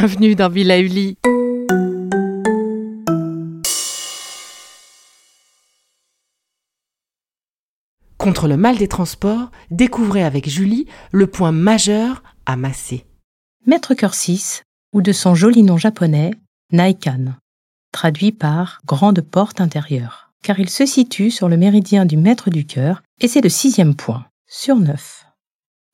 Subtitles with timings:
[0.00, 1.18] Bienvenue dans Villa Uli.
[8.16, 13.04] Contre le mal des transports, découvrez avec Julie le point majeur à masser.
[13.66, 14.62] Maître 6,
[14.94, 16.30] ou de son joli nom japonais,
[16.72, 17.34] Naikan,
[17.92, 22.64] traduit par grande porte intérieure, car il se situe sur le méridien du maître du
[22.64, 25.26] cœur et c'est le sixième point, sur neuf.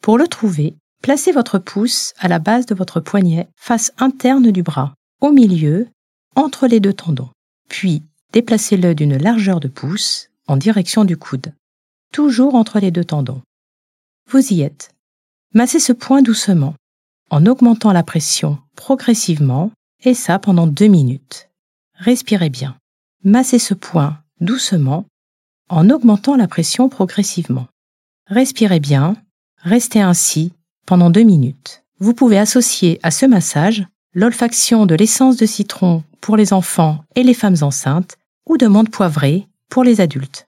[0.00, 4.64] Pour le trouver, placez votre pouce à la base de votre poignet, face interne du
[4.64, 5.86] bras, au milieu,
[6.34, 7.30] entre les deux tendons.
[7.68, 11.52] Puis, déplacez-le d'une largeur de pouce en direction du coude
[12.10, 13.40] toujours entre les deux tendons.
[14.30, 14.90] Vous y êtes.
[15.54, 16.74] Massez ce point doucement,
[17.30, 19.70] en augmentant la pression progressivement,
[20.02, 21.48] et ça pendant deux minutes.
[21.94, 22.77] Respirez bien.
[23.22, 25.06] Massez ce point doucement,
[25.68, 27.68] en augmentant la pression progressivement.
[28.27, 29.14] Respirez bien,
[29.58, 30.52] restez ainsi
[30.87, 31.83] pendant deux minutes.
[31.98, 37.23] Vous pouvez associer à ce massage l'olfaction de l'essence de citron pour les enfants et
[37.23, 38.17] les femmes enceintes
[38.48, 40.45] ou de menthe poivrée pour les adultes.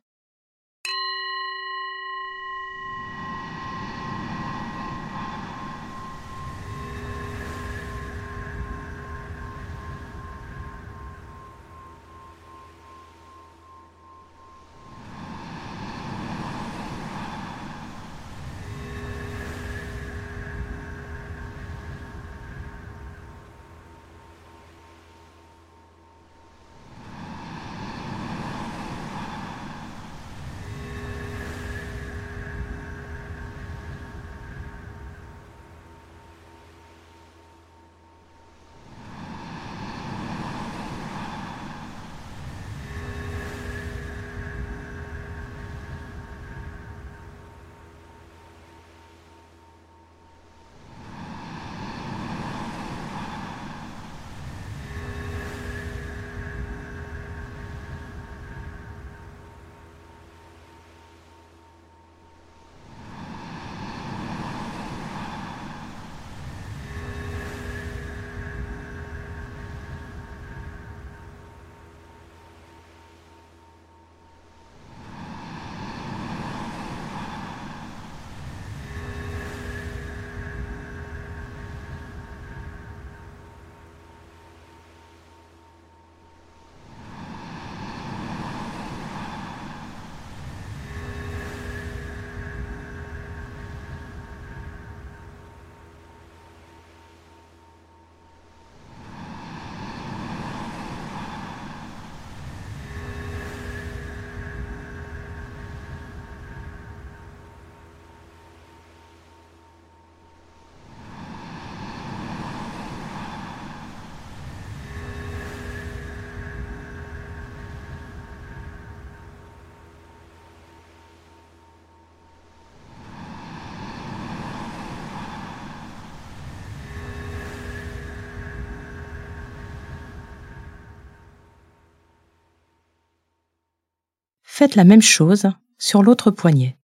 [134.59, 136.77] Faites la même chose sur l'autre poignet.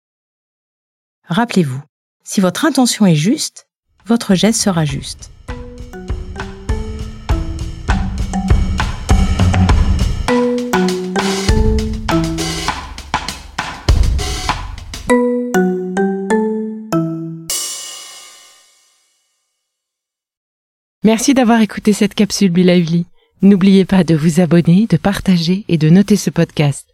[1.25, 1.82] Rappelez-vous,
[2.23, 3.67] si votre intention est juste,
[4.06, 5.32] votre geste sera juste.
[21.03, 23.06] Merci d'avoir écouté cette capsule Bilavli.
[23.43, 26.94] N'oubliez pas de vous abonner, de partager et de noter ce podcast.